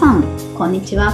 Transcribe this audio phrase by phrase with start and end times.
[0.00, 0.24] さん、
[0.56, 1.12] こんにちは。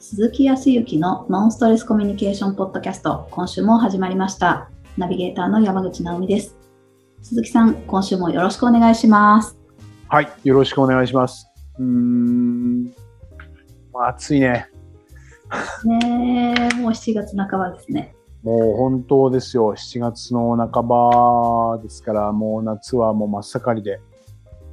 [0.00, 4.70] 鈴木康之のノンストレスコミュニケーションポッドキャスト、今週も始まりました。
[4.96, 6.56] ナビゲーターの山口直美です。
[7.20, 9.58] 鈴木さん、今週もよろしくお願いします。
[10.08, 11.46] はい、よろしくお願いします。
[11.78, 12.84] うーん、
[13.92, 14.70] まあ暑いね。
[15.84, 18.16] ねえ、もう7月半ばですね。
[18.42, 19.74] もう本当ですよ。
[19.76, 24.00] 7月の半ばですから、もう夏はもう真っ盛りで。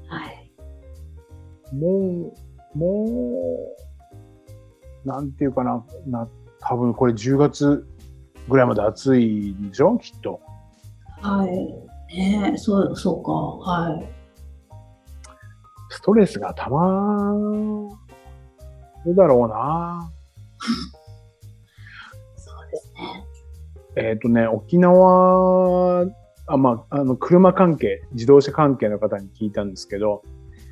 [0.08, 0.50] はい。
[1.76, 2.43] もう、
[2.76, 3.06] も
[5.06, 6.28] う、なんていうかな、な、
[6.60, 7.86] 多分これ10月
[8.50, 9.98] ぐらいまで暑いんでしょ？
[9.98, 10.40] きっと。
[11.22, 11.50] はい。
[12.16, 13.32] ねえ、そう、そうか。
[13.32, 14.10] はい。
[15.90, 17.34] ストレスがたま
[19.06, 20.10] るだろうな。
[22.36, 23.26] そうですね。
[23.96, 26.06] えっ、とね、沖縄、
[26.48, 30.24] あ、まあ、あの、車関係、自動車関係の方に聞いたんですけど、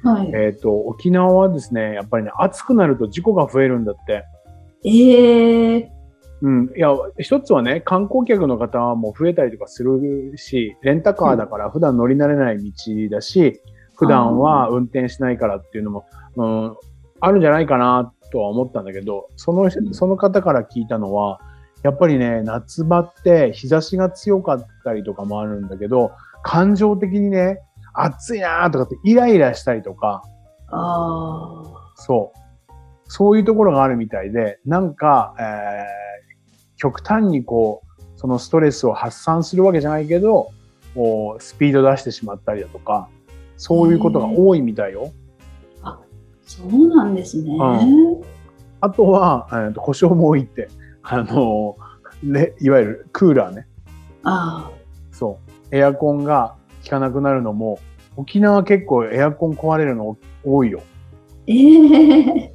[0.04, 0.32] はい。
[0.34, 4.26] えっ、と、沖縄はですね、やっぱりね、暑くなると事故が増えるんだって。
[4.84, 5.92] ええ
[6.42, 6.72] うん。
[6.76, 12.72] いや、一つはね、観光客の方も増えたりとかするし、レンタカーだから普段乗り慣れない道
[13.12, 13.62] だし、
[13.96, 16.06] 普段は運転しないからっていうのも、
[16.36, 16.76] うん、
[17.20, 21.40] あるんじゃないかなとは思ったんだけど、その、その方から聞いたのは、
[21.84, 26.12] やっぱりね、夏場って日差しが強かったりとかもあるんだけど、
[26.44, 27.60] 感情的にね、
[27.94, 30.24] 暑いなーとかってイライラしたりとか、
[30.68, 31.64] あ
[31.96, 32.42] そう。
[33.08, 35.46] そういうところがあるみたいで、なんか、えー、
[36.78, 40.52] 極端にこう、そのストレスを発散するわけじゃないけど、
[40.94, 43.10] こうスピード出してしまったりだとか、
[43.58, 45.12] そういうことが多いみたいよ。
[45.82, 46.00] あ、
[46.44, 47.54] そうなんですね。
[47.54, 48.24] う
[48.80, 50.70] あとは、えーと故障も多いって、
[51.04, 51.76] あの
[52.24, 53.68] ね、いわゆるクーラーね。
[54.24, 54.72] あ
[55.12, 55.40] そ
[55.72, 55.76] う。
[55.76, 57.80] エアコンが効かなくなるのも、
[58.16, 60.82] 沖縄結構エアコン壊れるの多いよ。
[61.48, 62.54] ええ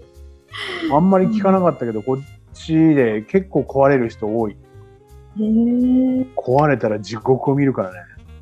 [0.92, 2.16] あんまり聞かなかったけど、こっ
[2.54, 4.56] ちで結構壊れる人多い。
[5.38, 7.98] ええ壊れたら地獄を見るからね。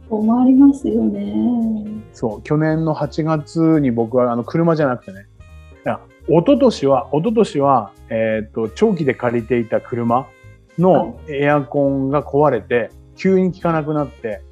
[0.08, 1.84] 困りますよね。
[2.12, 5.26] そう、去年の8月に僕はあの車じゃなくてね、
[5.84, 10.26] いや、一昨年は、一昨年は、えっ、と、長期で借りていた車
[10.78, 14.42] のエアコンが壊れて、急に効かなくなって、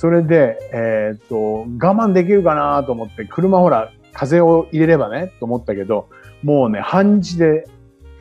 [0.00, 6.08] それで、えっ、と、我慢できるかなと思って、車ほら、風を入れればね、と思ったけど、
[6.42, 7.68] もうね、半日で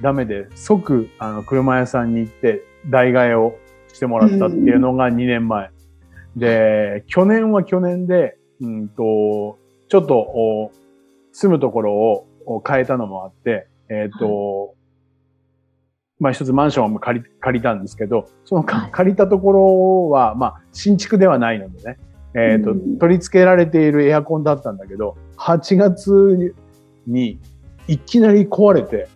[0.02, 3.58] ダメで、即、あの、車屋さんに行って、代替えを
[3.94, 5.70] してもらったっていうのが2年前。
[6.36, 9.58] で、去年は去年で、うんと、
[9.88, 10.72] ちょっと、お
[11.32, 14.76] 住むところをお変えたのもあって、えっ、と、
[16.20, 21.98] まあ一つマンションを借り借りたんですけど、そのかはい借りたところは、まあ新築ではないのでね、
[22.36, 26.56] えっ、と、うん取り付けられているエアコンだったんだけど、8月
[27.08, 27.40] に
[27.88, 29.08] いきなり壊れて、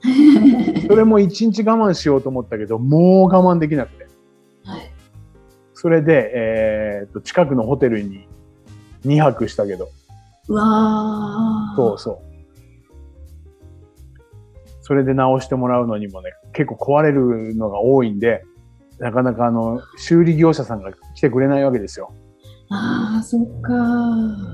[0.88, 4.06] それも1日我慢しようと思ったけど、もう我慢できなくて。
[4.64, 4.90] はい。
[5.74, 8.26] それで、えっ、と、近くのホテルに
[9.04, 9.88] 2泊したけど、
[10.48, 11.74] うわあ。
[11.76, 12.27] そうそう。
[14.88, 18.42] それで直してもらうのにもね、結構壊れるのが多いんで、
[18.98, 22.10] なかなかあの、修理業者さんが来てくれないわけですよ。
[22.70, 23.72] ああ、そっか。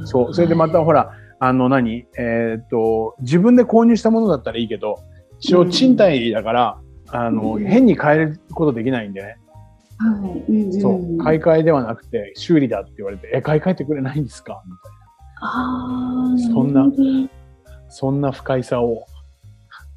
[0.06, 0.34] そう。
[0.34, 4.98] それでまたほら、あの何、えっ、と、自分で購入したものだったらいいけど、
[5.38, 6.78] 一応賃貸だから、
[7.10, 9.36] あの、うん変に変えることできないんでね。
[9.98, 10.52] はい。
[10.52, 11.18] うんうん、そう。
[11.18, 14.62] 買い替えではなくて、修理だって言われて、え、買い替えてくれないんですか？
[14.66, 14.92] みたい
[15.40, 15.46] な。
[15.46, 16.86] ああ、そんな
[17.88, 19.13] そんな不快さをあ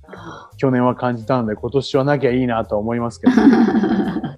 [0.58, 3.34] 去年は感じたので、今年はなきゃいいなとは思いますけど。
[3.34, 4.38] ー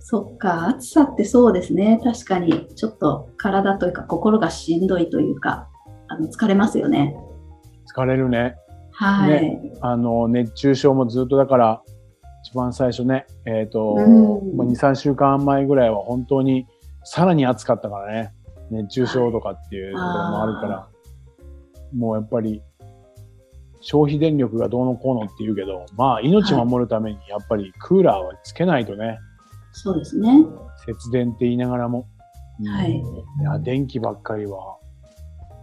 [0.00, 2.00] そっか、暑さってそうですね。
[2.02, 5.68] 確かに、ちょっと体というか心がしんどいというか、
[6.08, 7.14] あの疲れますよね。
[7.94, 8.56] 疲れるね。
[8.92, 9.30] はい。
[9.30, 11.82] ねあの、熱中症もずっとだから、
[12.44, 16.66] 一番最初ね、えっ、と、うんまあ2、3週間前ぐらいは本当に
[17.04, 18.32] さらに暑かったからね、
[18.70, 20.88] 熱中症とかっていうところもあるから、
[21.94, 22.62] もうやっぱり、
[23.90, 29.18] 消費電力がどうのこうのって言うけど、まあ命守るためにやっぱりクーラーはつけないとね、
[29.72, 30.44] そうですね。
[30.84, 32.06] 節電って言いながらも。
[32.60, 33.02] うんはいい
[33.42, 34.76] や、電気ばっかりは、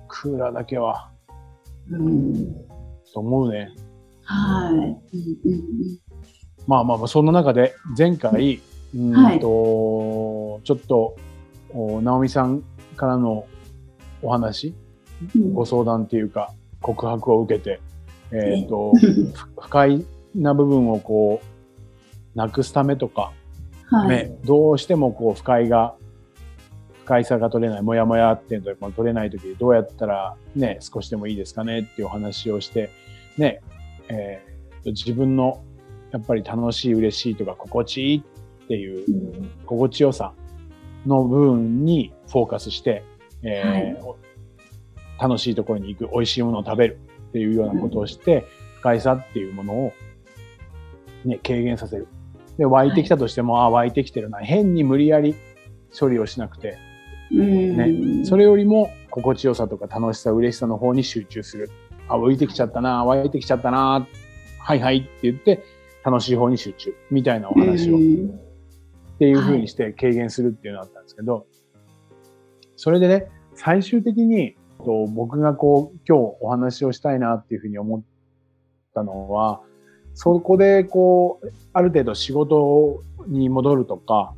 [0.07, 1.12] クーラーだけは、
[1.92, 2.33] うん。
[3.13, 3.69] と思うね。
[4.24, 4.74] はい。
[4.74, 5.62] うん
[6.66, 8.60] まあまあまあ、そんな中で、前回、
[8.95, 11.16] うんと、はいちょっと、
[11.75, 12.63] お直美さん
[12.95, 13.45] からの
[14.24, 14.74] お話、
[15.36, 16.51] うんご相談っていうか、
[16.81, 17.81] 告白を受けて、
[18.31, 20.06] えっ、と、うん 不快
[20.36, 23.31] な部分をこう、なくすためとか、
[23.88, 24.10] はい。
[24.10, 25.95] ね、どうしてもこう、不快が
[27.06, 32.89] 不快さが取れない、もやもやっていうのも取れないときどうやったらね、少しでもいいですかねっていうお話をして、
[33.38, 33.62] ね、
[34.10, 35.63] えー、自分の
[36.12, 38.18] やっぱり楽しい、嬉しいとか心地いい
[38.63, 39.06] っていう
[39.68, 40.33] 心地よさ
[41.06, 43.04] の部分にフォーカスして、
[43.44, 46.98] えー、はい、楽しいところに行く、美味しいものを食べる
[47.35, 48.47] っていうようなことをして、
[48.77, 49.93] 不快さっていうものを
[51.25, 52.07] ね、軽減させる。
[52.57, 54.39] で、湧いてきたとしても、はい、あ、湧いてきてるな。
[54.39, 55.35] 変に無理やり
[55.97, 56.77] 処理をしなくて、
[57.29, 61.69] ね、それよりも心地よさとか楽しさ、嬉しさの方に集中する。
[62.07, 64.07] あ、浮いてきちゃったな、湧いてきちゃったな、
[64.59, 65.61] はいはいって言って、
[66.05, 66.95] 楽しい方に集中。
[67.11, 67.97] みたいなお話を。
[67.97, 71.47] っていうふうにして軽減するっていうのがあったんですけど、
[72.77, 74.55] それでね、最終的に、
[74.93, 78.01] 僕がこう、今日お話をしたいなっていうふうに思っ
[78.93, 79.61] たのは、
[80.13, 84.33] そこでこう、ある程度仕事に戻るとか、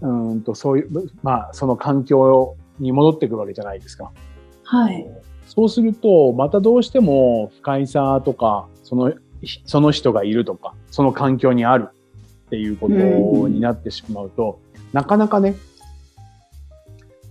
[0.00, 4.12] うんと、そういう、まあ、その環境に戻ってくるわけじゃないですか。
[4.64, 5.06] はい。
[5.46, 9.12] そうすると、またどうしても不快さとか、その、
[9.66, 11.88] その人がいるとか、その環境にある
[12.46, 12.94] っていうこと
[13.48, 15.56] になってしまうと、うん、なかなかね、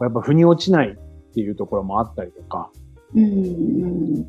[0.02, 0.98] やっぱ腑に落ちない
[1.30, 2.72] っていうところもあったりとか、
[3.16, 4.24] うん、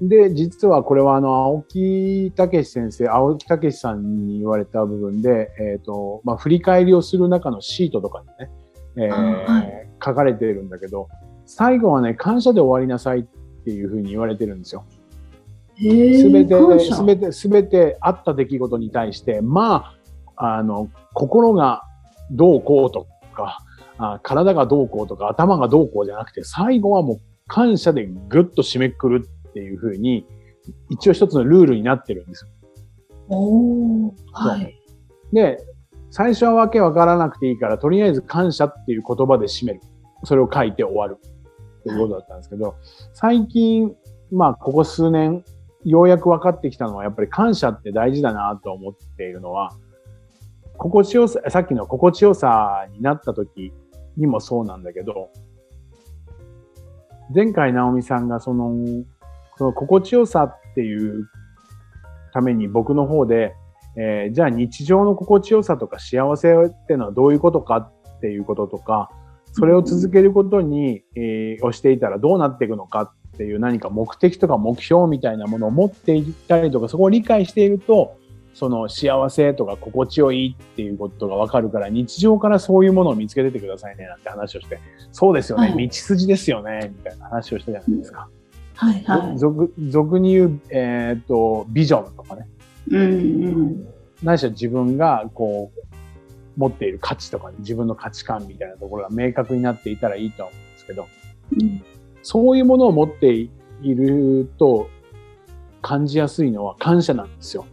[0.00, 8.50] で、実はこれはあの、青木武先生、青木武さんに言われた部分で、えっ、ー、と、まあ、振り返りをする中のシートとかにね、
[8.96, 11.08] えーはい、書かれているんだけど、
[11.44, 13.22] 最後はね、感謝で終わりなさいっ
[13.64, 14.84] ていうふうに言われてるんですよ。
[15.76, 19.92] すべて、すべて、すべてあった出来事に対して、ま
[20.36, 21.82] あ、あの、心が
[22.30, 23.58] どうこうとか、
[24.00, 30.26] あ体がどうこうとか、頭がどうこうじゃなくて、最後はもう感謝でぐっと締めくくるっていうふうに、
[30.88, 32.50] 一応一つのルールになってるんですよ。
[33.28, 34.74] おはい。
[35.32, 35.58] で、
[36.10, 39.80] 最初はわけわからなくていいから、とりあえず感謝っていう言葉で締める。
[40.24, 41.18] それを書いて終わる。
[41.80, 42.76] っていうことだったんですけど、
[43.14, 43.94] 最近、
[44.30, 45.44] まあ、ここ数年、
[45.84, 49.72] ようやく分かってきたのは、やっぱり感謝って大事だなと思っているのは、
[50.76, 53.72] 心地よさ、さっきの心地よさになった時
[54.20, 55.30] にもそうなんだけど、
[57.34, 58.74] 前回直美さんがその
[59.56, 61.28] その心地よさっていう
[62.32, 63.54] ために僕の方で、
[63.96, 69.10] えー、じゃあ日常の心地よさとか幸せっていうのはどういうことかっていうこととか、
[69.52, 78.16] それを続けることに、えー、をしていたらどうなっていくのかっていう何か目的とか目標みたいなものを持っていったりとか、そこを理解していると、
[78.54, 84.80] その幸せとか心地よいっていうことがわかるから、日常からそういうものを見つけててくださいねなんて話をして、
[85.12, 88.28] そうですよね、はい、道筋ですよね、みたいな話をしたじゃないですか。
[88.74, 89.38] はいはい。
[89.38, 92.48] 俗俗に言う、えっ、ー、と、ビジョンとかね。
[92.90, 93.86] うんうん。
[94.22, 95.80] 何しろ自分が、こう、
[96.56, 101.08] 持っている価値とか、ね、自分の価値観みたいなところが明確になっていたらいいと思うんですけど、
[101.52, 101.82] うん、
[102.22, 103.50] そういうものを持ってい
[103.82, 104.88] ると
[105.82, 107.66] 感じやすいのは感謝なんですよ。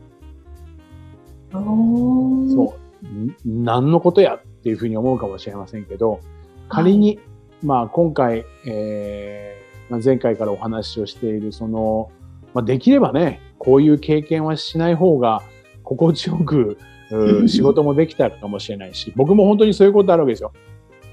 [1.52, 2.88] そう。
[3.46, 6.20] 何のことやっていうふうに思うかもしれませんけど、
[6.70, 7.20] 仮に、はい、
[7.64, 12.12] まあ今回、えーまあ、前回からお話をしている、その、
[12.54, 15.42] まあ、できればね、こういう経験はしない方が
[15.84, 16.78] 心地よく、
[17.48, 20.52] 仕事もできたかもしれないし、僕も本当にそういうことあるわけですよ。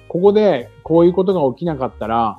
[0.09, 2.37] ここでこういうことが起きなかったら、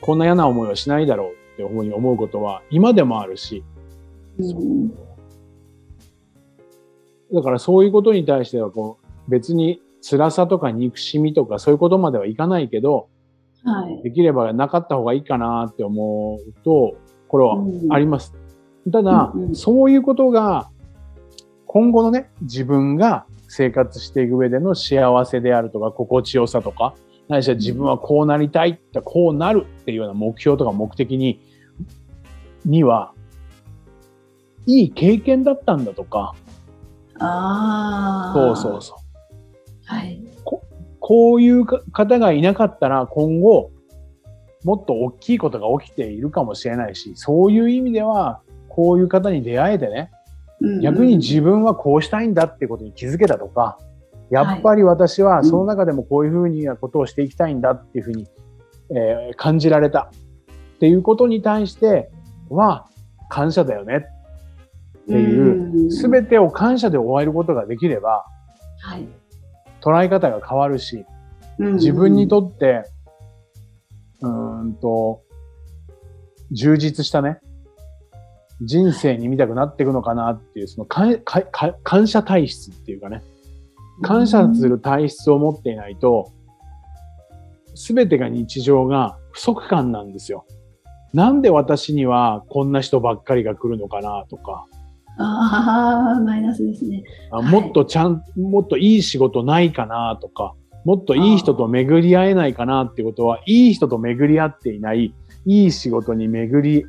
[0.00, 3.62] こんな嫌な思いはしないだろうっていうふうに思うことは今でもあるし、
[7.32, 13.08] だからそういうことに対してはこう別に辛さとか憎しみとかそういうことまではいかないけど、
[13.64, 16.96] はい、できればなかった方がいいかなって思うと、
[17.28, 17.56] これは
[17.94, 18.34] あります。
[18.86, 20.70] うん、ただ、うんうん、そういうことが、
[21.66, 26.94] 今後のね、自分が生活していく上での幸せであるとか、心地よさとか、
[27.28, 31.40] 何しろ自分はこうなりたいって、こうなるっていうような目標とか目的に、
[32.64, 33.12] には、
[34.66, 36.34] いい経験だったんだとか、
[37.18, 38.32] ああ。
[38.34, 38.96] そうそうそう。
[39.86, 40.22] はい。
[41.00, 43.70] こういう方がいなかったら今後、
[44.64, 50.10] もっと大きいことが起きているかもしれないし、そういう意味では、こういう方に出会えてね、
[50.82, 53.78] 逆に自分はこうしたいんだってことに気づけたとか、
[54.30, 58.26] やっぱり私はその中でもこういうふうなことをしていきたいんだっていうふうに、
[58.90, 60.10] えー、感じられた
[60.76, 62.10] っていうことに対して
[62.50, 62.86] は
[63.30, 64.06] 感謝だよね
[65.08, 68.26] っていう、すべてを感謝で終えることができれば、
[68.80, 69.08] はい、
[69.80, 71.06] 捉え方が変わるし、
[71.58, 72.84] 自分にとって、
[74.20, 74.28] う
[74.64, 75.22] んと、
[76.50, 77.40] 充実したね、
[78.60, 83.22] 人生に見たくなっていくのかなっていう、その感謝体質っていうかね、
[84.02, 86.32] 感謝する体質を持っていないと、
[87.74, 90.44] すべてが日常が不足感なんですよ。
[91.14, 94.66] なんで私にはこんな人ばっかりが来るのかなとか。
[95.18, 97.02] ああ、マイナスですね。
[97.30, 105.12] あもっとちゃん、もっといい仕事ないかなとか、もっといい人と巡り合えないかなってことは、いい人と巡り合っていない、
[105.44, 106.84] いい仕事に巡り、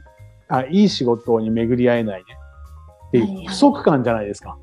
[0.48, 2.26] あ、いい仕事に巡り合えないね。
[3.10, 4.58] っていう不足感じゃないですか。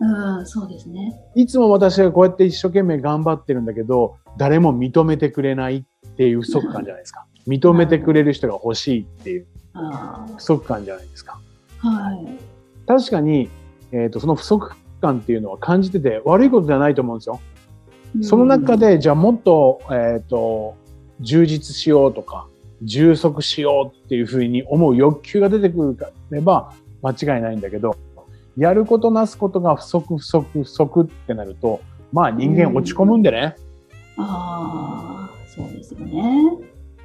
[0.00, 1.12] うん、そうですね。
[1.34, 7.26] いつも私がこうやって一生懸命頑張ってるんだけど、誰も認めてくれないっていう不足感じゃないですか。
[7.46, 9.46] 認めてくれる人が欲しいっていう
[10.36, 11.38] 不足感じゃないですか。
[11.78, 12.49] はい。
[12.90, 13.48] 確かに、
[13.92, 17.40] えっ、ー、と、その不足感っていうのは感じてて悪いことじゃないと思うんですよ。
[18.20, 20.74] その中で、じゃあもっと、えっ、ー、と、
[21.20, 22.48] 充実しようとか、
[22.82, 25.96] 充足しようっていうふうに思う欲求が出てく
[26.32, 27.96] れば間違いないんだけど、
[28.56, 31.80] やることなすことが不足不足不足ってなると、
[32.12, 33.54] まあ人間落ち込むんでね。
[34.18, 36.58] うん、ああ、そうですよね。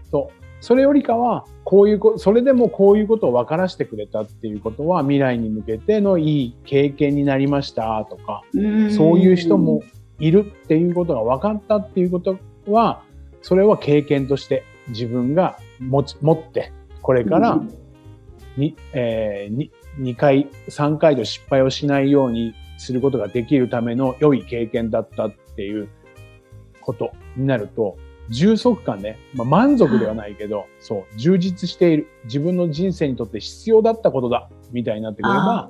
[0.10, 0.45] そう。
[0.62, 8.44] それよりかは、こういうこ、それでもこういうことを分からしてくれたっていうことは、未来に向けてのいい経験になりましたとか、
[8.96, 9.84] そういう人も
[10.20, 13.04] いるっていうことが分かったっていうことは、
[13.42, 16.72] それは経験として自分が持ち持って、
[17.02, 17.62] これから
[18.58, 19.70] に、えー、
[20.00, 25.90] 2回、3回と失敗をしないようにすることができるための良い経験だったっていう
[26.82, 27.98] ことになると、
[28.30, 32.08] 充足感ね、まあ、満足ではないけど、そう、充実している。
[32.26, 35.70] 自分の人生にとって必要だったことだ、みたいになってくれば、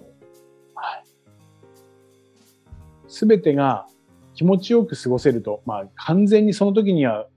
[3.08, 3.88] す、べ、てが
[4.34, 7.28] 気持ちよく過ごせると、まあ、完全にその時には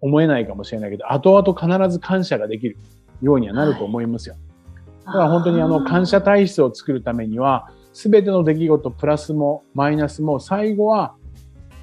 [0.00, 2.76] 思えないかもしれないけど、後々必ず感謝ができる。
[3.22, 4.34] ようにはなると思いますよ。
[4.34, 5.06] はい。
[5.06, 11.14] だから本当にあの感謝体質を作るためには、すべての出来事、プラスもマイナスも最後は、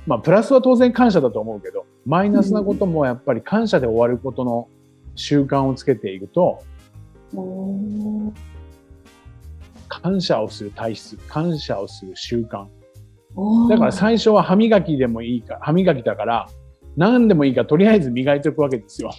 [0.06, 4.68] まあプラスは当然感謝だと思うけど、マイナスなこともやっぱり感謝で終わることの
[5.16, 6.60] 習慣をつけていくと、
[9.88, 12.68] 感謝をする体質、感謝をする習慣。
[13.70, 16.48] だから最初は歯磨きでもいいか、歯磨きだから、
[16.98, 19.12] 何でもいいからとりあえず磨いておくわけですよ。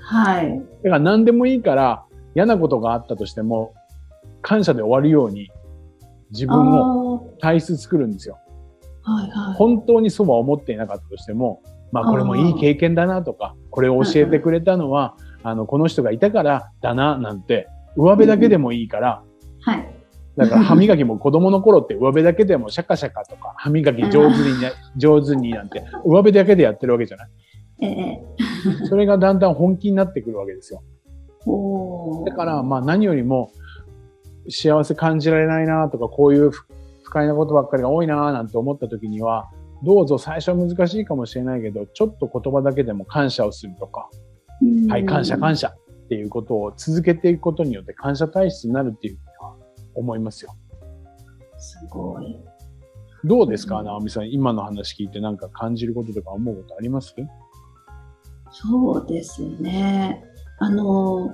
[0.00, 0.58] はい。
[0.84, 2.04] だから何でもいいから、
[2.34, 3.74] 嫌なことがあったとしても、
[4.40, 5.50] 感謝で終わるように
[6.30, 8.38] 自分を体質作るんですよ。
[9.14, 11.62] はいはい、本当にそうは思っていなかったとしても、
[11.92, 19.22] まあこれもいい経験だなとか、これを教えてくれたのは、あの、この人がいたからだな、なんて、上辺だけでもいいから、
[19.60, 19.94] はい。
[20.36, 24.54] だから歯磨きも子供の頃って上辺だけでもシャカシャカとか歯磨き上手に、
[24.96, 27.28] 上手になんて上辺だけでやってるわけじゃない？
[27.82, 28.22] ええ。
[28.86, 30.82] それがだんだん本気になってくるわけですよ。
[32.26, 33.50] だから、まあ何よりも
[34.48, 36.50] 幸せ感じられないなとか、こういう
[37.08, 39.50] 不快なことばっかりが多いななんて思った時には、
[39.82, 44.10] どうぞ最初は難しいかもしれないけど、ちょっと言葉だけでも感謝をするとか、
[44.90, 49.56] はい、感謝感謝っていうことを続けていくことによって感謝体質になるっていうふうには
[49.94, 50.54] 思いますよ。
[51.56, 52.38] すごい。
[53.24, 54.30] どうですか、直美さん。
[54.30, 57.14] 今の話聞いてなんか感じることとか思うことあります？
[58.50, 60.22] そうですね。
[60.58, 61.30] あの、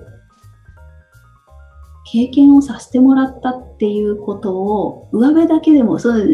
[2.04, 6.28] 経験をさせてもらったっていうことを、上辺だけでも、そう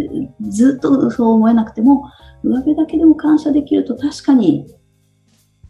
[0.49, 2.05] ずっとそう思えなくても、
[2.43, 4.67] 上辺だけでも感謝できると確かに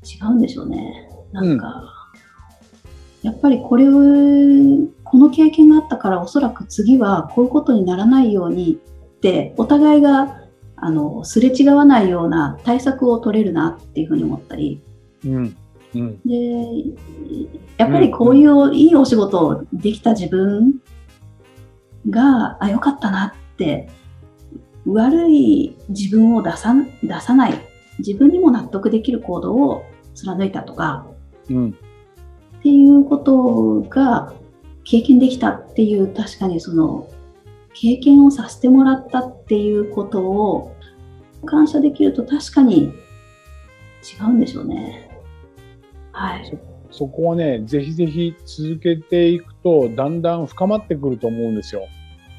[0.03, 1.09] 違うんでしょうね。
[1.33, 1.83] なんか、
[3.23, 3.93] うん、やっぱりこれを、
[5.05, 8.79] この経験があったからおそらく次はこういうことにならないように
[9.17, 10.39] って、お互いが、
[10.77, 14.83] あの、すれ違わないような対策を取れるなっていうふうに思ったり、
[15.27, 15.57] うん
[15.95, 16.95] うん、で
[17.79, 20.75] やっぱりこういういいお仕事をできた自分
[22.09, 23.89] が、あ、よかったなって、
[24.87, 27.55] 悪い自分を出さ出さない、
[27.99, 31.07] 自分にも納得できる行動を貫いたとか、
[31.51, 31.71] うん、
[32.59, 34.33] っていうことが
[34.85, 37.09] 経験できたっていう、確かにその、
[37.75, 40.77] 経験をさせてもらったっていうことを
[41.47, 42.93] 感謝できると確かに
[44.03, 45.10] 違うんでしょうね。
[46.13, 46.59] はい、そ
[46.91, 51.87] そこはね、ぜひぜひ続けていくと、だんだん深まってくると思うんですよ。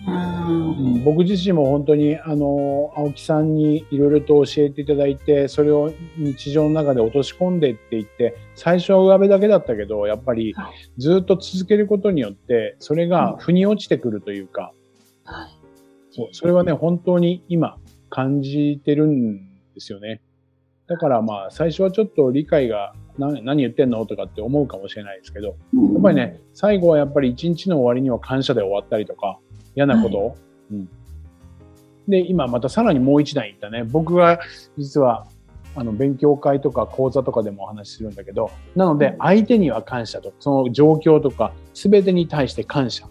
[0.08, 10.56] うん、僕自身も本当にあの青木さんにいろいろと教えていただいてそれを日常の中で落とし込んでって言って最初は上辺だけだったけどやっぱり
[10.98, 14.74] ずっと続けることによってそれが腑に落ちてくるというか、
[15.24, 15.50] はい、
[16.10, 17.78] そうそれはね本当に今
[18.10, 19.38] 感じてるん
[19.76, 20.20] ですよね。
[20.92, 24.06] だからまあ最初はちょっと理解が何何言ってんの？
[24.06, 25.54] とかって思うかもしれないですけど、や
[26.00, 29.40] っぱりね、最後はやっぱり一日の終わりには感謝で終わったりとか、
[29.74, 30.36] 嫌なこと、はい、
[30.72, 30.90] うん、
[32.10, 33.86] で、今またさらにもう一段いったね。
[33.86, 34.42] 僕が
[34.78, 35.28] 実は
[35.78, 43.08] あの勉強会とか講座とかでもお話しするんだけど、なので相手には感謝と、その状況とか全てに対して感謝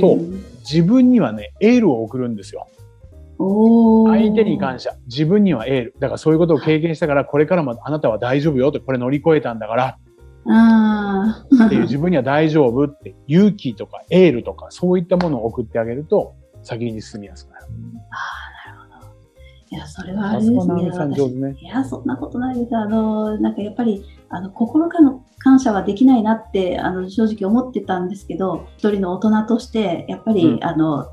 [0.00, 0.18] と、
[0.60, 2.68] 自分にはね、エールを送るんですよ。
[3.40, 4.90] 相手に感謝。
[5.06, 5.94] 自分にはエール。
[5.98, 9.98] だからそういうことを経験したから、これからもあなたは大丈夫よって、これ乗り越えたんだから。
[11.66, 17.66] っていう自分には大丈夫って勇気とかエールとかそういったものを送ってあげると先に進みやすくなる。
[18.10, 18.16] あ
[18.68, 19.12] あ、なるほど。
[19.70, 21.52] いや、それはあれですね。
[21.52, 22.76] ねいや、そんなことないです。
[22.76, 31.06] あの、なんかやっぱり、あの、心からの感謝はできないなって、あの、正直思ってたんですけど、一人の大人として、やっぱり、うん、あの、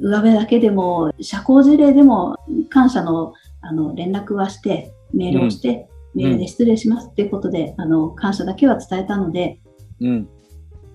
[0.00, 2.36] 上辺だけでも、社交辞令でも
[2.70, 9.60] 感謝のあの連絡はして、メールをして、メールで失礼しますっていうことで、あの感謝だけは伝えたので、
[10.00, 10.28] うん、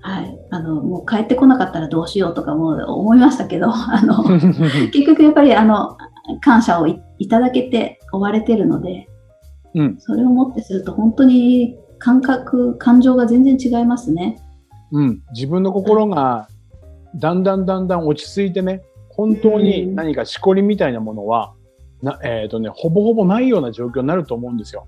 [0.02, 5.98] はい、あのもう帰ってこなかったらどうしようとかも思いましたけど、 あの結局やっぱりあの
[6.42, 9.08] 感謝をいただけて追われてるので、
[9.76, 14.42] うん、それをもってすると本当に感覚、感情が全然違いますね。
[14.92, 16.48] うん、自分の心が
[17.16, 21.54] だんだんだんだん落ち着いてね、本当に何かしこりみたいなものは、
[22.02, 24.88] なえっ、ー、とね、ほぼほぼないような状況になると思うんですよ。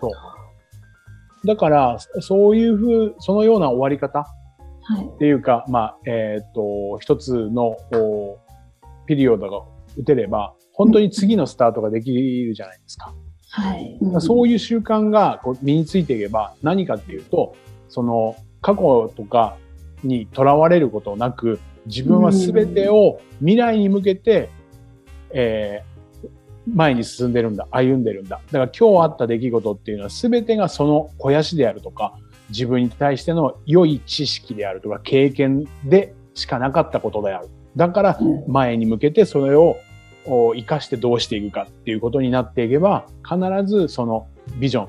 [0.00, 1.46] そう。
[1.46, 7.76] だから、そういうふう、そのような終わり方っていうか、はい、まあ、えっ、ー、と、一つの
[9.06, 9.62] ピリオドが
[9.96, 13.14] 打てれば、本当に次のスタートができるじゃないですか。
[13.50, 13.98] はい。
[14.00, 17.54] うん、そういう習慣がこう身についていけば、何かっていうと、
[17.88, 19.56] その、過去とか
[20.02, 24.50] にとらわれることなく、自分は全てを未来に向けて、
[25.30, 26.28] えー、
[26.74, 28.40] 前に進んでるんだ、歩んでるんだ。
[28.50, 32.14] だから今日あった出来事っていうのは全てがその肥やしであるとか、
[32.50, 37.48] 自分に対しての良い知識であるとか、経験でしかなかったことである。
[37.76, 39.78] だから前に向けてそれを
[40.24, 44.26] 生かしてどうしていくかっていうことになっていけば、必ずその
[44.58, 44.88] ビジョン、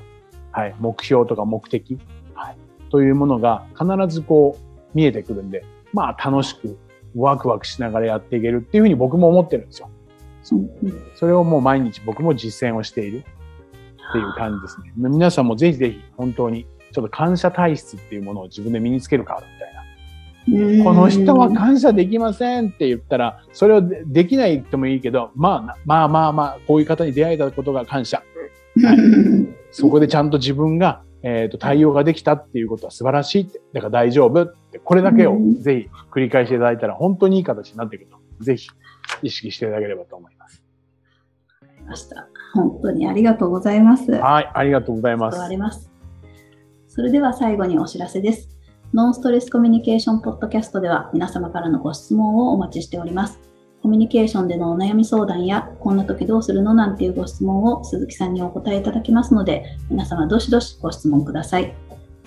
[0.52, 1.98] はい、目標とか目的、
[2.34, 2.56] はい、
[2.90, 6.78] というものが必ずこう見えてくるんで、まあ楽しく
[7.16, 9.90] ワクワクしながらやっていけるっていうふうに僕も思ってるんですよ。
[11.14, 13.22] それをもう毎日僕も実践をしているっ
[14.12, 14.92] ていう感じですね。
[14.96, 20.84] 皆さんもぜひぜひ本当にちょっと感謝体質っていうものを自分で身につけるかみたいな。
[20.84, 28.22] この人は感謝できませんって言ったら、それをできないともいいけど、まあまあまあまあ、こういう方に出会えたことが感謝。
[28.82, 28.96] はい、
[29.70, 33.60] そこでちゃんと自分がえっ、ー、と、対応ができたっていうことは素晴らしいって。
[33.72, 34.78] だから大丈夫って。
[34.78, 38.16] これだけをぜひ繰り返していただいたら本当にいい形になっていくと。
[38.40, 38.68] ぜひ
[39.22, 40.62] 意識していただければと思います。
[41.60, 42.28] わかりました。
[42.54, 44.12] 本当にありがとうございます。
[44.12, 45.56] はい、ありがとうございます。
[45.56, 45.90] ます。
[46.88, 48.48] それでは最後にお知らせです。
[48.92, 53.38] ノンストレスコミュニケーションポッドキャストでは皆様からのご質問をお待ちしております。
[53.82, 61.74] コミュニケーションでのお悩み相談や、こんな時どうするのなんていうご質問を鈴木さんにお答えいただきますので、皆様どしどしご質問ください。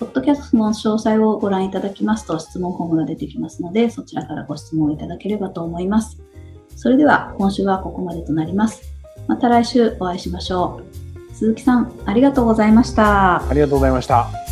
[0.04, 6.20] ポッドキャストの詳細をご覧いただきますと質問フォームが出てきますので、そちらからご質問いただければと思います。
[6.76, 8.82] それでは今週はここまでとなります。
[9.28, 10.82] また来週お会いしましょ
[11.32, 11.34] う。
[11.34, 13.48] 鈴木さん、ありがとうございました。
[13.48, 14.43] ありがとうございました。